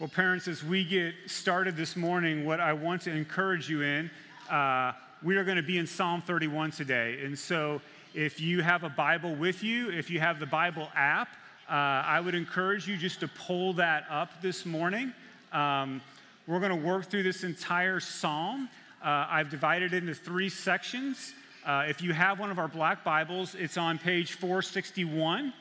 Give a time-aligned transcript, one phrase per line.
[0.00, 4.10] Well, parents, as we get started this morning, what I want to encourage you in,
[4.50, 4.90] uh,
[5.22, 7.20] we are going to be in Psalm 31 today.
[7.22, 7.80] And so,
[8.12, 11.28] if you have a Bible with you, if you have the Bible app,
[11.68, 15.12] uh, I would encourage you just to pull that up this morning.
[15.52, 16.02] Um,
[16.48, 18.68] we're going to work through this entire psalm.
[19.00, 21.34] Uh, I've divided it into three sections.
[21.64, 25.52] Uh, if you have one of our black Bibles, it's on page 461.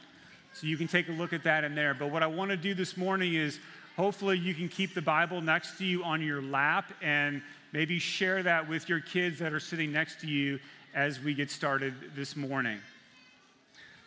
[0.55, 1.93] So you can take a look at that in there.
[1.93, 3.59] But what I want to do this morning is
[3.96, 7.43] Hopefully, you can keep the Bible next to you on your lap and
[7.74, 10.60] maybe share that with your kids that are sitting next to you
[10.96, 12.79] as we get started this morning.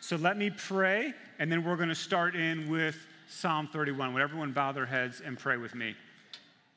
[0.00, 2.96] So, let me pray, and then we're going to start in with
[3.28, 4.12] Psalm 31.
[4.12, 5.94] Would everyone bow their heads and pray with me?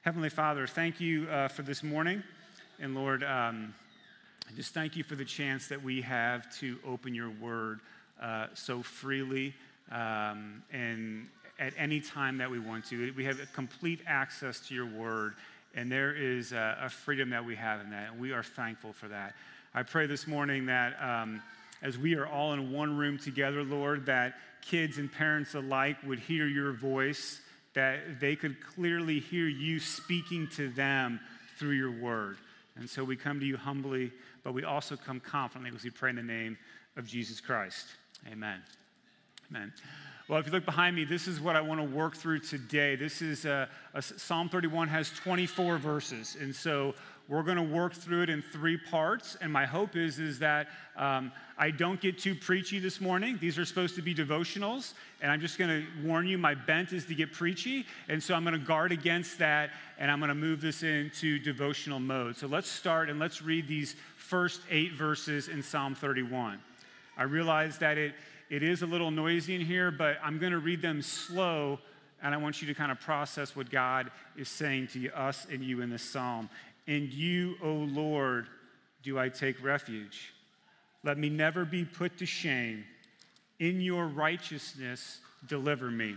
[0.01, 2.21] Heavenly Father, thank you uh, for this morning.
[2.79, 3.73] And Lord, um,
[4.55, 7.79] just thank you for the chance that we have to open your word
[8.21, 9.55] uh, so freely
[9.91, 11.27] um, and
[11.59, 13.13] at any time that we want to.
[13.13, 15.35] We have complete access to your word,
[15.75, 18.93] and there is a, a freedom that we have in that, and we are thankful
[18.93, 19.35] for that.
[19.73, 21.41] I pray this morning that um,
[21.81, 26.19] as we are all in one room together, Lord, that kids and parents alike would
[26.19, 27.41] hear your voice,
[27.73, 31.19] that they could clearly hear you speaking to them
[31.57, 32.37] through your word.
[32.75, 34.11] And so we come to you humbly,
[34.43, 36.57] but we also come confidently as we pray in the name
[36.97, 37.85] of Jesus Christ.
[38.31, 38.61] Amen.
[39.49, 39.71] Amen.
[40.29, 42.95] Well, if you look behind me, this is what I want to work through today.
[42.95, 46.93] This is uh, a, Psalm 31 has 24 verses, and so
[47.27, 49.37] we're going to work through it in three parts.
[49.41, 53.39] And my hope is is that um, I don't get too preachy this morning.
[53.41, 56.93] These are supposed to be devotionals, and I'm just going to warn you, my bent
[56.93, 60.29] is to get preachy, and so I'm going to guard against that, and I'm going
[60.29, 62.37] to move this into devotional mode.
[62.37, 66.59] So let's start and let's read these first eight verses in Psalm 31.
[67.17, 68.13] I realize that it
[68.49, 71.79] it is a little noisy in here, but I'm going to read them slow,
[72.21, 75.63] and I want you to kind of process what God is saying to us and
[75.63, 76.49] you in this psalm.
[76.87, 78.47] In you, O Lord,
[79.03, 80.33] do I take refuge.
[81.03, 82.85] Let me never be put to shame.
[83.59, 86.15] In your righteousness, deliver me.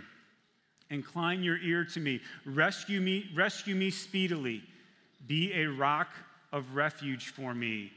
[0.90, 2.20] Incline your ear to me.
[2.46, 4.62] Rescue me, rescue me speedily.
[5.26, 6.08] Be a rock
[6.50, 7.92] of refuge for me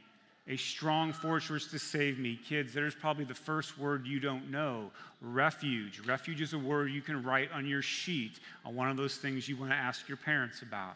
[0.48, 2.40] a strong fortress to save me.
[2.48, 4.92] Kids, there's probably the first word you don't know
[5.22, 6.00] refuge.
[6.06, 9.50] Refuge is a word you can write on your sheet, on one of those things
[9.50, 10.96] you want to ask your parents about.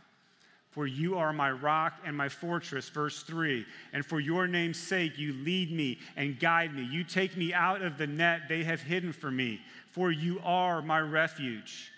[0.72, 3.66] For you are my rock and my fortress, verse 3.
[3.92, 6.84] And for your name's sake, you lead me and guide me.
[6.84, 9.62] You take me out of the net they have hidden for me,
[9.92, 11.92] for you are my refuge.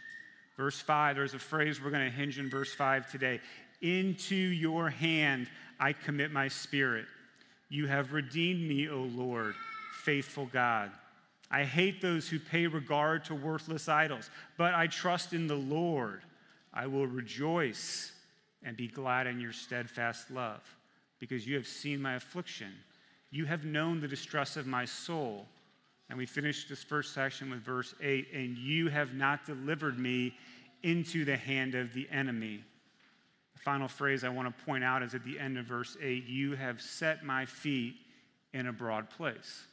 [0.56, 3.42] Verse 5, there's a phrase we're going to hinge in verse 5 today.
[3.82, 5.48] Into your hand
[5.78, 7.08] I commit my spirit.
[7.72, 9.56] You have redeemed me, O Lord,
[10.04, 10.92] faithful God.
[11.50, 16.22] I hate those who pay regard to worthless idols, but I trust in the Lord.
[16.74, 18.12] I will rejoice
[18.62, 20.60] and be glad in your steadfast love,
[21.18, 22.74] because you have seen my affliction.
[23.30, 25.48] You have known the distress of my soul.
[26.10, 30.36] And we finish this first section with verse 8 and you have not delivered me
[30.84, 32.66] into the hand of the enemy
[33.64, 36.56] final phrase I want to point out is at the end of verse 8 You
[36.56, 37.96] have set my feet
[38.54, 39.66] in a broad place.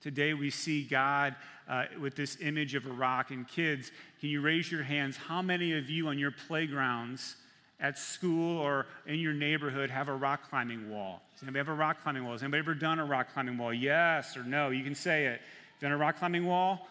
[0.00, 1.34] Today we see God
[1.66, 3.30] uh, with this image of a rock.
[3.30, 3.90] And kids,
[4.20, 5.16] can you raise your hands?
[5.16, 7.36] How many of you on your playgrounds
[7.80, 11.22] at school or in your neighborhood have a rock climbing wall?
[11.32, 12.32] Does anybody have a rock climbing wall?
[12.32, 13.72] Has anybody ever done a rock climbing wall?
[13.72, 14.70] Yes or no?
[14.70, 15.40] You can say it.
[15.80, 16.86] Done a rock climbing wall?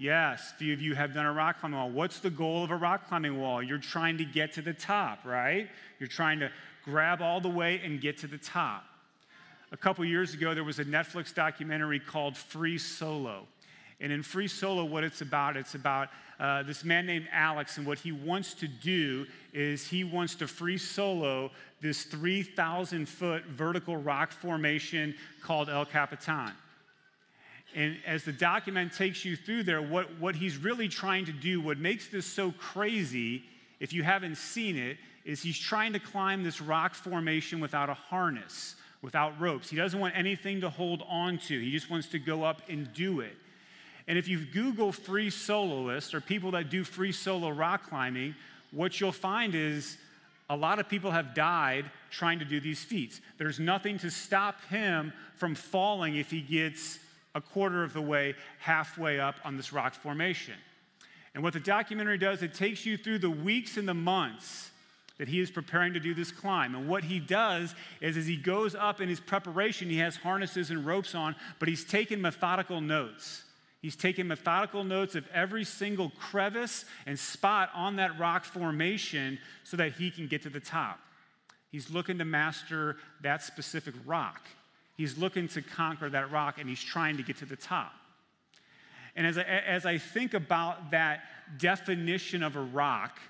[0.00, 1.90] Yes, few of you have done a rock climbing wall.
[1.90, 3.60] What's the goal of a rock climbing wall?
[3.60, 5.68] You're trying to get to the top, right?
[5.98, 6.52] You're trying to
[6.84, 8.84] grab all the way and get to the top.
[9.72, 13.48] A couple years ago, there was a Netflix documentary called Free Solo.
[14.00, 17.86] And in Free Solo, what it's about, it's about uh, this man named Alex, and
[17.86, 21.50] what he wants to do is he wants to free solo
[21.80, 26.52] this 3,000 foot vertical rock formation called El Capitan.
[27.74, 31.60] And as the document takes you through there, what, what he's really trying to do,
[31.60, 33.44] what makes this so crazy,
[33.78, 37.94] if you haven't seen it, is he's trying to climb this rock formation without a
[37.94, 39.68] harness, without ropes.
[39.68, 42.92] He doesn't want anything to hold on to, he just wants to go up and
[42.94, 43.36] do it.
[44.06, 48.34] And if you Google free soloists or people that do free solo rock climbing,
[48.70, 49.98] what you'll find is
[50.48, 53.20] a lot of people have died trying to do these feats.
[53.36, 56.98] There's nothing to stop him from falling if he gets
[57.34, 60.54] a quarter of the way, halfway up on this rock formation.
[61.34, 64.70] And what the documentary does, it takes you through the weeks and the months
[65.18, 66.74] that he is preparing to do this climb.
[66.74, 70.70] And what he does is, as he goes up in his preparation, he has harnesses
[70.70, 73.42] and ropes on, but he's taking methodical notes.
[73.82, 79.76] He's taking methodical notes of every single crevice and spot on that rock formation so
[79.76, 80.98] that he can get to the top.
[81.70, 84.40] He's looking to master that specific rock.
[84.98, 87.92] He's looking to conquer that rock and he's trying to get to the top.
[89.14, 91.20] And as I, as I think about that
[91.56, 93.20] definition of a rock,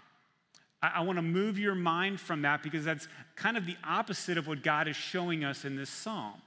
[0.82, 3.06] I, I want to move your mind from that because that's
[3.36, 6.40] kind of the opposite of what God is showing us in this psalm.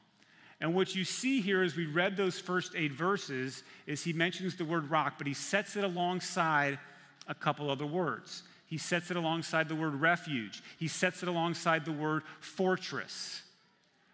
[0.59, 4.55] And what you see here as we read those first eight verses is he mentions
[4.55, 6.79] the word rock, but he sets it alongside
[7.27, 8.41] a couple other words.
[8.65, 13.43] He sets it alongside the word refuge, he sets it alongside the word fortress.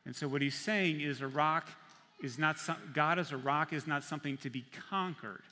[0.08, 1.68] And so what he's saying is a rock
[2.24, 5.44] is not some, God as a rock is not something to be conquered.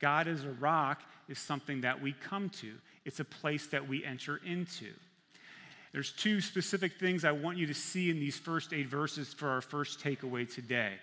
[0.00, 2.72] God as a rock is something that we come to.
[3.04, 4.86] It's a place that we enter into.
[5.92, 9.50] There's two specific things I want you to see in these first eight verses for
[9.50, 10.94] our first takeaway today.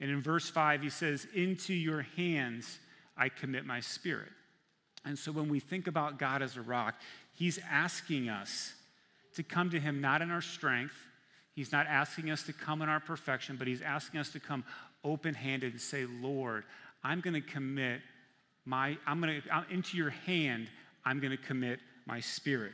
[0.00, 2.78] And in verse 5, he says, Into your hands
[3.16, 4.30] I commit my spirit.
[5.04, 6.94] And so when we think about God as a rock,
[7.34, 8.72] he's asking us
[9.34, 10.94] to come to him not in our strength,
[11.54, 14.64] he's not asking us to come in our perfection, but he's asking us to come
[15.04, 16.64] open handed and say, Lord,
[17.04, 18.00] I'm going to commit
[18.64, 20.68] my, I'm going to, into your hand,
[21.04, 22.72] I'm going to commit my spirit.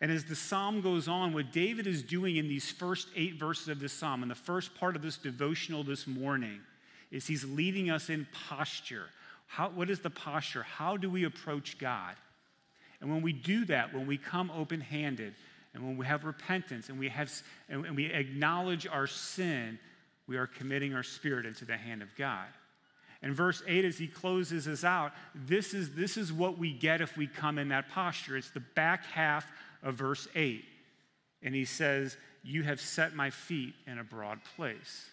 [0.00, 3.68] And as the psalm goes on, what David is doing in these first eight verses
[3.68, 6.60] of this psalm, in the first part of this devotional this morning,
[7.10, 9.06] is he's leading us in posture.
[9.48, 10.62] How, what is the posture?
[10.62, 12.14] How do we approach God?
[13.00, 15.34] And when we do that, when we come open handed,
[15.78, 17.32] and when we have repentance and we, have,
[17.68, 19.78] and we acknowledge our sin,
[20.26, 22.46] we are committing our spirit into the hand of God.
[23.22, 27.00] And verse 8, as he closes us out, this is, this is what we get
[27.00, 28.36] if we come in that posture.
[28.36, 29.46] It's the back half
[29.84, 30.64] of verse 8.
[31.44, 35.10] And he says, You have set my feet in a broad place.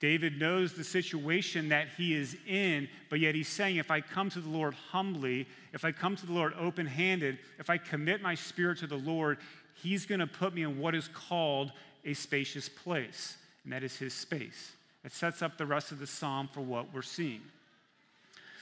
[0.00, 4.30] David knows the situation that he is in, but yet he's saying, if I come
[4.30, 8.22] to the Lord humbly, if I come to the Lord open handed, if I commit
[8.22, 9.36] my spirit to the Lord,
[9.82, 11.72] he's going to put me in what is called
[12.04, 14.72] a spacious place, and that is his space.
[15.04, 17.40] It sets up the rest of the psalm for what we're seeing.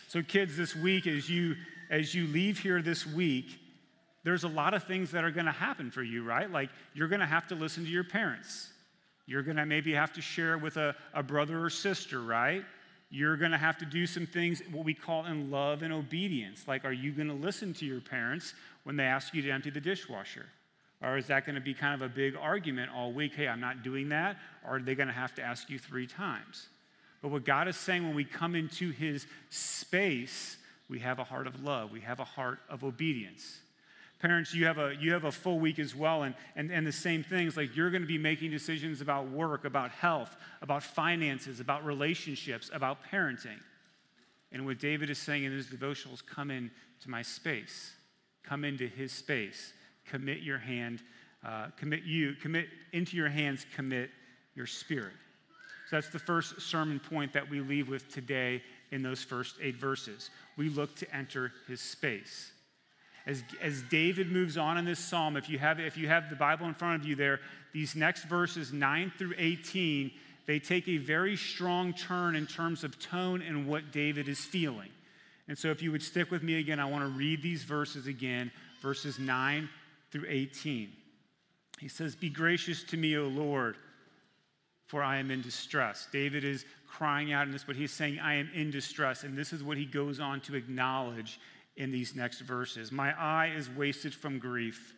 [0.09, 1.57] So, kids, this week, as you,
[1.91, 3.59] as you leave here this week,
[4.25, 6.51] there's a lot of things that are going to happen for you, right?
[6.51, 8.71] Like you're going to have to listen to your parents.
[9.27, 12.65] You're going to maybe have to share with a, a brother or sister, right?
[13.11, 16.65] You're going to have to do some things, what we call in love and obedience.
[16.69, 19.71] Like, are you going to listen to your parents when they ask you to empty
[19.71, 20.47] the dishwasher?
[21.03, 23.35] Or is that going to be kind of a big argument all week?
[23.35, 24.37] Hey, I'm not doing that.
[24.65, 26.67] Or are they going to have to ask you three times?
[27.23, 30.57] But what God is saying when we come into his space,
[30.89, 33.59] we have a heart of love, we have a heart of obedience.
[34.21, 36.93] Parents, you have a, you have a full week as well, and, and, and the
[36.93, 37.57] same things.
[37.57, 42.69] Like you're going to be making decisions about work, about health, about finances, about relationships,
[42.73, 43.61] about parenting.
[44.51, 46.73] And what David is saying in his devotionals come into
[47.07, 47.93] my space,
[48.43, 49.73] come into his space,
[50.11, 51.03] commit your hand,
[51.47, 54.11] uh, commit you, commit into your hands, commit
[54.55, 55.15] your spirit.
[55.91, 59.77] So that's the first sermon point that we leave with today in those first eight
[59.77, 60.31] verses.
[60.57, 62.53] We look to enter his space
[63.29, 66.35] as, as David moves on in this psalm, if you, have, if you have the
[66.35, 67.41] Bible in front of you there,
[67.75, 70.11] these next verses, 9 through 18,
[70.47, 74.89] they take a very strong turn in terms of tone and what David is feeling.
[75.47, 78.07] And so, if you would stick with me again, I want to read these verses
[78.07, 78.51] again,
[78.81, 79.69] verses 9
[80.11, 80.91] through 18.
[81.79, 83.77] He says, Be gracious to me, O Lord,
[84.87, 86.09] for I am in distress.
[86.13, 89.23] David is crying out in this, but he's saying, I am in distress.
[89.23, 91.39] And this is what he goes on to acknowledge
[91.77, 92.91] in these next verses.
[92.91, 94.95] My eye is wasted from grief,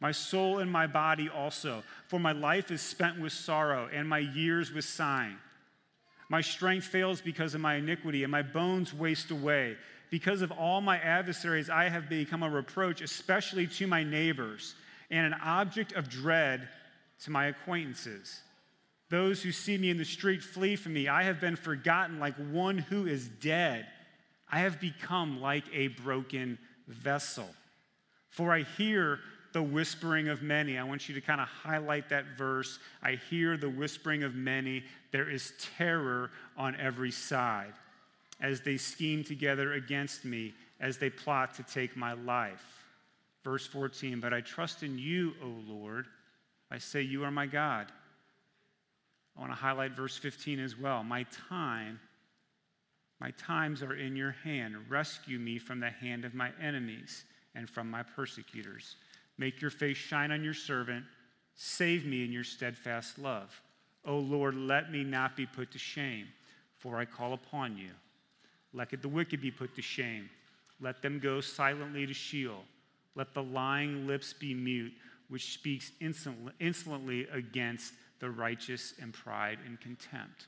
[0.00, 4.20] my soul and my body also, for my life is spent with sorrow and my
[4.20, 5.36] years with sighing.
[6.30, 9.76] My strength fails because of my iniquity, and my bones waste away.
[10.10, 14.74] Because of all my adversaries, I have become a reproach, especially to my neighbors,
[15.08, 16.68] and an object of dread
[17.24, 18.40] to my acquaintances.
[19.08, 21.08] Those who see me in the street flee from me.
[21.08, 23.86] I have been forgotten like one who is dead.
[24.50, 27.48] I have become like a broken vessel.
[28.30, 29.20] For I hear
[29.52, 30.78] the whispering of many.
[30.78, 32.78] I want you to kind of highlight that verse.
[33.02, 34.84] I hear the whispering of many.
[35.12, 37.74] There is terror on every side
[38.40, 42.84] as they scheme together against me, as they plot to take my life.
[43.44, 46.06] Verse 14, but I trust in you, O Lord.
[46.70, 47.86] I say, You are my God.
[49.36, 51.02] I want to highlight verse 15 as well.
[51.02, 52.00] My time
[53.20, 54.76] my times are in your hand.
[54.88, 58.96] Rescue me from the hand of my enemies and from my persecutors.
[59.36, 61.04] Make your face shine on your servant.
[61.54, 63.60] Save me in your steadfast love.
[64.06, 66.26] O Lord, let me not be put to shame,
[66.78, 67.90] for I call upon you.
[68.72, 70.30] Let the wicked be put to shame.
[70.80, 72.64] Let them go silently to Sheol.
[73.14, 74.92] Let the lying lips be mute,
[75.28, 80.46] which speaks insolently against the righteous and pride and contempt.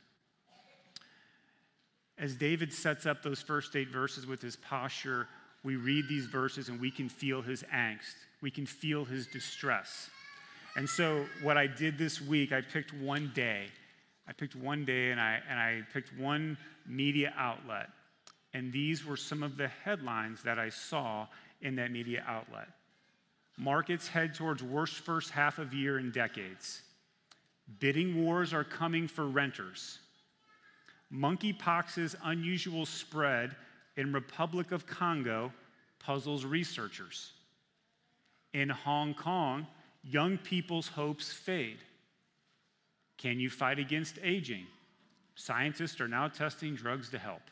[2.18, 5.26] As David sets up those first eight verses with his posture,
[5.64, 8.14] we read these verses and we can feel his angst.
[8.40, 10.10] We can feel his distress.
[10.76, 13.66] And so, what I did this week, I picked one day.
[14.26, 17.88] I picked one day and I, and I picked one media outlet.
[18.54, 21.26] And these were some of the headlines that I saw
[21.60, 22.68] in that media outlet.
[23.56, 26.82] Markets head towards worst first half of year in decades.
[27.78, 29.98] Bidding wars are coming for renters.
[31.12, 33.54] Monkeypox's unusual spread
[33.96, 35.52] in Republic of Congo
[35.98, 37.32] puzzles researchers.
[38.54, 39.66] In Hong Kong,
[40.02, 41.78] young people's hopes fade.
[43.18, 44.66] Can you fight against aging?
[45.34, 47.42] Scientists are now testing drugs to help.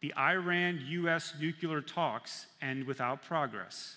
[0.00, 3.96] The Iran US nuclear talks end without progress.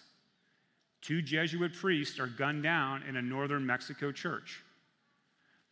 [1.01, 4.63] Two Jesuit priests are gunned down in a northern Mexico church.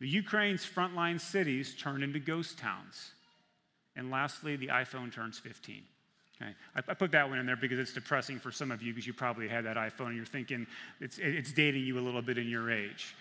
[0.00, 3.12] The Ukraine's frontline cities turn into ghost towns.
[3.96, 5.82] And lastly, the iPhone turns 15.
[6.40, 6.52] Okay.
[6.74, 9.06] I, I, put that one in there because it's depressing for some of you because
[9.06, 10.66] you probably had that iPhone and you're thinking
[10.98, 13.14] it's, it's dating you a little bit in your age.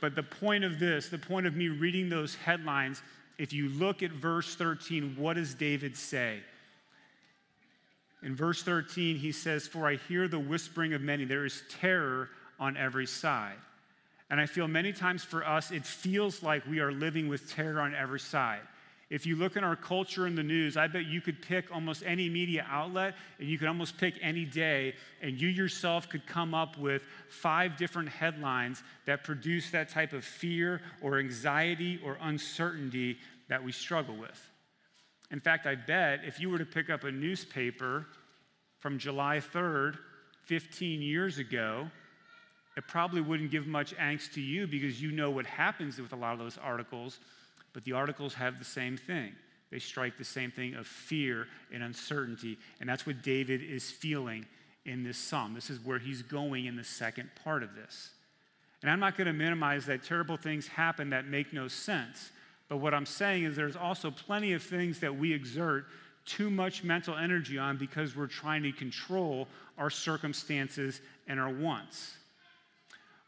[0.00, 3.02] But the point of this, the point of me reading those headlines,
[3.40, 6.40] if you look at verse 13, what does David say?
[8.22, 11.24] In verse 13, he says, For I hear the whispering of many.
[11.24, 12.28] There is terror
[12.58, 13.56] on every side.
[14.28, 17.80] And I feel many times for us, it feels like we are living with terror
[17.80, 18.60] on every side.
[19.10, 22.04] If you look in our culture and the news, I bet you could pick almost
[22.06, 26.54] any media outlet and you could almost pick any day, and you yourself could come
[26.54, 33.18] up with five different headlines that produce that type of fear or anxiety or uncertainty
[33.48, 34.48] that we struggle with.
[35.32, 38.06] In fact, I bet if you were to pick up a newspaper
[38.78, 39.98] from July 3rd,
[40.44, 41.90] 15 years ago,
[42.76, 46.16] it probably wouldn't give much angst to you because you know what happens with a
[46.16, 47.18] lot of those articles
[47.72, 49.32] but the articles have the same thing.
[49.70, 52.58] They strike the same thing of fear and uncertainty.
[52.80, 54.46] And that's what David is feeling
[54.84, 55.54] in this psalm.
[55.54, 58.10] This is where he's going in the second part of this.
[58.82, 62.30] And I'm not going to minimize that terrible things happen that make no sense.
[62.68, 65.86] But what I'm saying is there's also plenty of things that we exert
[66.24, 69.48] too much mental energy on because we're trying to control
[69.78, 72.14] our circumstances and our wants.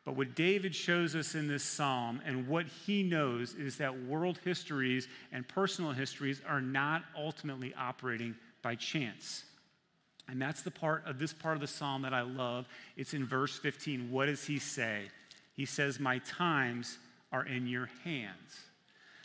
[0.04, 4.40] But what David shows us in this psalm and what he knows is that world
[4.44, 9.44] histories and personal histories are not ultimately operating by chance.
[10.28, 12.66] And that's the part of this part of the psalm that I love.
[12.96, 14.10] It's in verse 15.
[14.10, 15.08] What does he say?
[15.54, 16.98] He says, My times
[17.32, 18.60] are in your hands.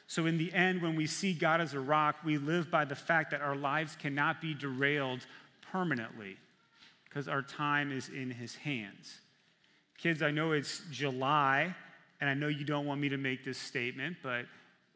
[0.07, 2.95] So, in the end, when we see God as a rock, we live by the
[2.95, 5.25] fact that our lives cannot be derailed
[5.71, 6.37] permanently
[7.03, 9.19] because our time is in his hands.
[9.97, 11.75] Kids, I know it's July,
[12.21, 14.45] and I know you don't want me to make this statement, but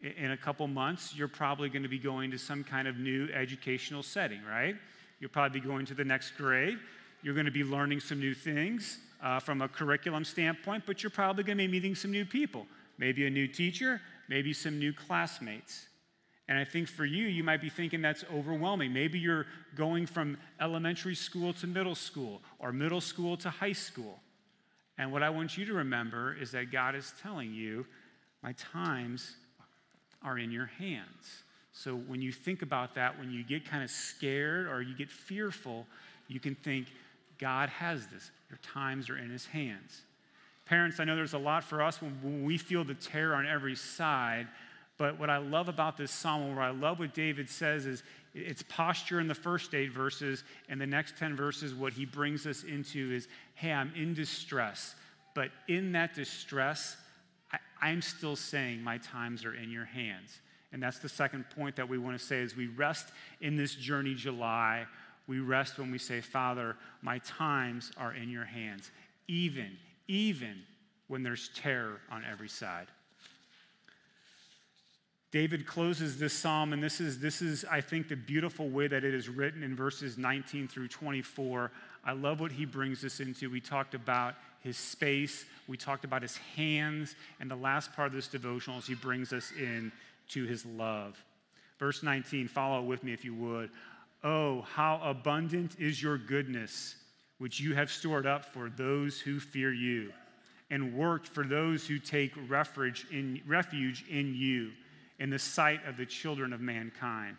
[0.01, 3.27] in a couple months, you're probably going to be going to some kind of new
[3.33, 4.75] educational setting, right?
[5.19, 6.77] You'll probably be going to the next grade.
[7.23, 11.09] You're going to be learning some new things uh, from a curriculum standpoint, but you're
[11.09, 12.67] probably going to be meeting some new people.
[12.99, 15.87] Maybe a new teacher, maybe some new classmates.
[16.47, 18.93] And I think for you, you might be thinking that's overwhelming.
[18.93, 24.19] Maybe you're going from elementary school to middle school or middle school to high school.
[25.01, 27.87] And what I want you to remember is that God is telling you,
[28.43, 29.33] my times
[30.21, 31.41] are in your hands.
[31.73, 35.09] So when you think about that, when you get kind of scared or you get
[35.09, 35.87] fearful,
[36.27, 36.85] you can think,
[37.39, 38.29] God has this.
[38.51, 40.01] Your times are in his hands.
[40.67, 43.75] Parents, I know there's a lot for us when, we feel the terror on every
[43.75, 44.47] side.
[44.99, 48.63] But what I love about this psalm, what I love what David says is it's
[48.63, 52.63] posture in the first eight verses, and the next 10 verses, what he brings us
[52.63, 54.95] into is hey, I'm in distress.
[55.33, 56.97] But in that distress,
[57.81, 60.39] I, am still saying my times are in your hands.
[60.73, 63.09] And that's the second point that we want to say as we rest
[63.41, 64.85] in this journey, July.
[65.27, 68.91] We rest when we say, Father, my times are in your hands,
[69.27, 70.61] even, even
[71.07, 72.87] when there's terror on every side.
[75.31, 79.05] David closes this psalm, and this is, this is, I think, the beautiful way that
[79.05, 81.71] it is written in verses 19 through 24.
[82.03, 83.49] I love what he brings us into.
[83.49, 88.13] We talked about his space, we talked about his hands, and the last part of
[88.13, 89.91] this devotional is he brings us in
[90.29, 91.23] to his love.
[91.79, 93.71] Verse 19, follow with me if you would.
[94.23, 96.95] Oh, how abundant is your goodness,
[97.39, 100.11] which you have stored up for those who fear you,
[100.69, 104.71] and worked for those who take refuge in, refuge in you
[105.21, 107.37] in the sight of the children of mankind.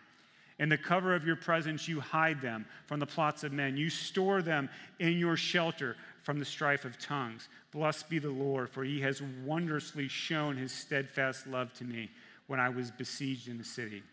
[0.61, 3.77] In the cover of your presence, you hide them from the plots of men.
[3.77, 4.71] You store them
[5.01, 7.49] in your shelter from the strife of tongues.
[7.73, 12.09] Blessed be the Lord, for he has wondrously shown his steadfast love to me
[12.47, 14.05] when I was besieged in the city.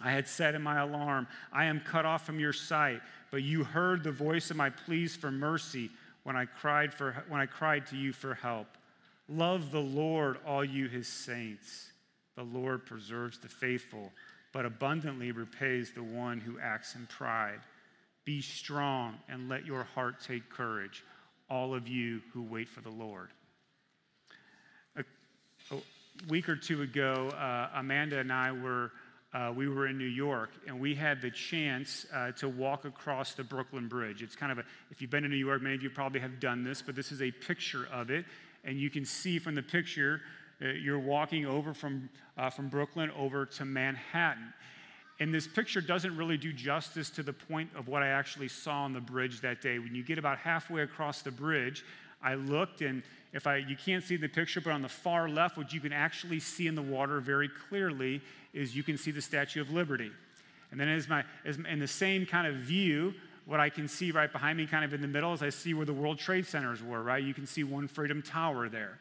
[0.00, 3.00] I had said in my alarm, I am cut off from your sight,
[3.32, 5.90] but you heard the voice of my pleas for mercy
[6.22, 8.68] when I cried, for, when I cried to you for help.
[9.28, 11.91] Love the Lord, all you his saints.
[12.36, 14.10] The Lord preserves the faithful,
[14.52, 17.60] but abundantly repays the one who acts in pride.
[18.24, 21.04] Be strong and let your heart take courage,
[21.50, 23.28] all of you who wait for the Lord.
[24.96, 25.04] A,
[25.74, 25.76] a
[26.28, 28.92] week or two ago, uh, Amanda and I were.
[29.34, 33.32] Uh, we were in New York and we had the chance uh, to walk across
[33.32, 34.20] the Brooklyn Bridge.
[34.20, 36.38] It's kind of a, if you've been to New York, many of you probably have
[36.38, 38.26] done this, but this is a picture of it.
[38.62, 40.20] And you can see from the picture
[40.70, 44.52] you're walking over from, uh, from Brooklyn over to Manhattan.
[45.20, 48.82] And this picture doesn't really do justice to the point of what I actually saw
[48.82, 49.78] on the bridge that day.
[49.78, 51.84] When you get about halfway across the bridge,
[52.22, 53.02] I looked, and
[53.32, 55.92] if I, you can't see the picture, but on the far left, what you can
[55.92, 58.20] actually see in the water very clearly
[58.52, 60.10] is you can see the Statue of Liberty.
[60.70, 63.14] And then as my, as in the same kind of view,
[63.44, 65.74] what I can see right behind me, kind of in the middle, is I see
[65.74, 67.22] where the World Trade Centers were, right?
[67.22, 68.98] You can see One Freedom Tower there.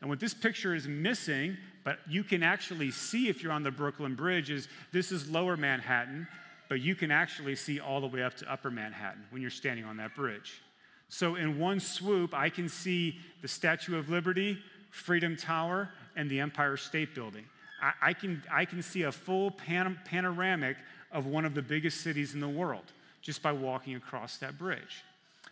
[0.00, 3.70] And what this picture is missing, but you can actually see if you're on the
[3.70, 6.26] Brooklyn Bridge, is this is lower Manhattan,
[6.68, 9.84] but you can actually see all the way up to upper Manhattan when you're standing
[9.84, 10.60] on that bridge.
[11.08, 14.58] So, in one swoop, I can see the Statue of Liberty,
[14.90, 17.44] Freedom Tower, and the Empire State Building.
[17.80, 20.76] I, I can, I can see a full pan- panoramic
[21.12, 22.84] of one of the biggest cities in the world
[23.22, 25.04] just by walking across that bridge.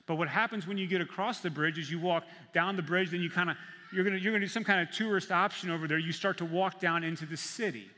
[0.07, 3.11] But what happens when you get across the bridge is you walk down the bridge,
[3.11, 3.57] then you kind of
[3.93, 5.99] you're going you're gonna do some kind of tourist option over there.
[5.99, 7.89] You start to walk down into the city.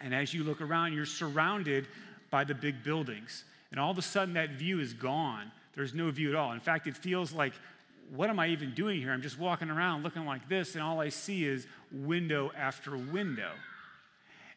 [0.00, 1.86] And as you look around, you're surrounded
[2.30, 3.44] by the big buildings.
[3.70, 5.50] And all of a sudden, that view is gone.
[5.74, 6.52] There's no view at all.
[6.52, 7.52] In fact, it feels like,
[8.14, 9.12] what am I even doing here?
[9.12, 13.52] I'm just walking around looking like this, and all I see is window after window.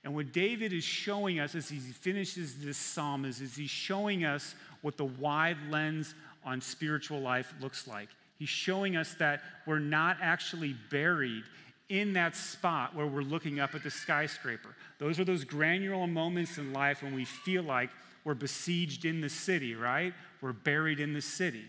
[0.03, 4.25] And what David is showing us as he finishes this psalm is, is he's showing
[4.25, 6.13] us what the wide lens
[6.45, 8.09] on spiritual life looks like.
[8.37, 11.43] He's showing us that we're not actually buried
[11.89, 14.75] in that spot where we're looking up at the skyscraper.
[14.99, 17.89] Those are those granular moments in life when we feel like
[18.23, 20.13] we're besieged in the city, right?
[20.41, 21.65] We're buried in the city.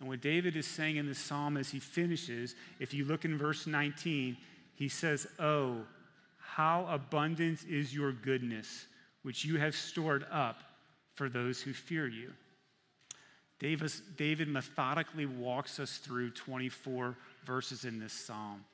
[0.00, 3.38] And what David is saying in the psalm as he finishes, if you look in
[3.38, 4.36] verse 19,
[4.74, 5.82] he says, Oh,
[6.38, 8.86] how abundant is your goodness,
[9.22, 10.62] which you have stored up
[11.14, 12.32] for those who fear you.
[13.58, 18.64] Davis, David methodically walks us through 24 verses in this psalm.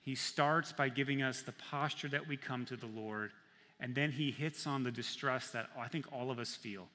[0.00, 3.32] He starts by giving us the posture that we come to the Lord,
[3.80, 6.88] and then he hits on the distress that I think all of us feel.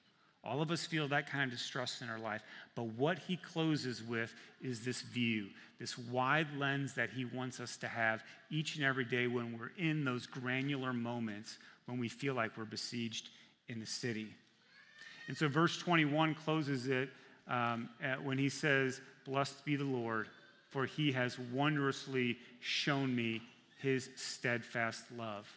[0.43, 2.41] All of us feel that kind of distress in our life.
[2.73, 5.47] But what he closes with is this view,
[5.79, 9.71] this wide lens that he wants us to have each and every day when we're
[9.77, 13.29] in those granular moments when we feel like we're besieged
[13.67, 14.34] in the city.
[15.31, 17.09] And so, verse 21 closes it
[17.47, 17.87] um,
[18.21, 20.27] when he says, Blessed be the Lord,
[20.71, 23.41] for he has wondrously shown me
[23.79, 25.47] his steadfast love.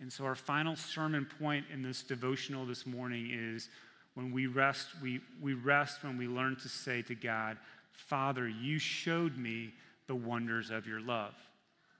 [0.00, 3.68] And so, our final sermon point in this devotional this morning is
[4.14, 7.56] when we rest, we, we rest when we learn to say to God,
[7.92, 9.74] Father, you showed me
[10.08, 11.34] the wonders of your love.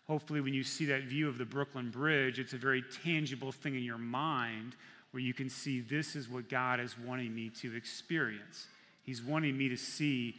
[0.08, 3.76] Hopefully, when you see that view of the Brooklyn Bridge, it's a very tangible thing
[3.76, 4.74] in your mind
[5.10, 8.66] where you can see this is what God is wanting me to experience.
[9.02, 10.36] He's wanting me to see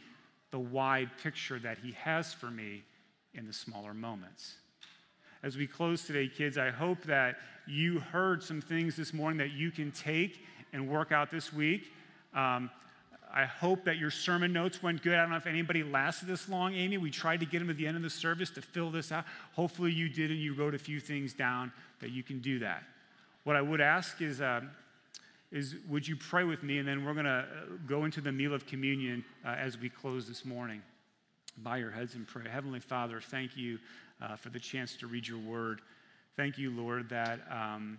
[0.50, 2.82] the wide picture that He has for me
[3.34, 4.54] in the smaller moments.
[5.42, 9.52] As we close today, kids, I hope that you heard some things this morning that
[9.52, 11.92] you can take and work out this week.
[12.34, 12.70] Um,
[13.32, 15.14] I hope that your sermon notes went good.
[15.14, 16.98] I don't know if anybody lasted this long, Amy.
[16.98, 19.24] We tried to get them at the end of the service to fill this out.
[19.54, 22.82] Hopefully, you did, and you wrote a few things down that you can do that.
[23.44, 24.60] What I would ask is, uh,
[25.50, 27.44] is would you pray with me, and then we're going to uh,
[27.86, 30.82] go into the meal of communion uh, as we close this morning.
[31.58, 32.44] Bow your heads and pray.
[32.50, 33.78] Heavenly Father, thank you
[34.20, 35.80] uh, for the chance to read your word.
[36.36, 37.98] Thank you, Lord, that um,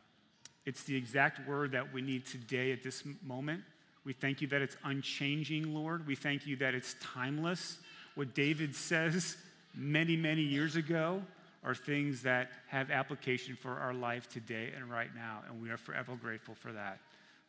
[0.65, 3.63] it's the exact word that we need today at this moment.
[4.05, 6.07] We thank you that it's unchanging, Lord.
[6.07, 7.77] We thank you that it's timeless.
[8.15, 9.37] What David says
[9.75, 11.21] many, many years ago
[11.63, 15.77] are things that have application for our life today and right now, and we are
[15.77, 16.99] forever grateful for that.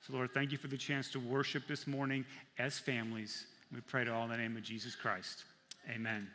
[0.07, 2.25] So, Lord, thank you for the chance to worship this morning
[2.59, 3.47] as families.
[3.73, 5.45] We pray to all in the name of Jesus Christ.
[5.89, 6.29] Amen.